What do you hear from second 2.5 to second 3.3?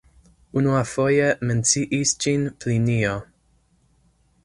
Plinio.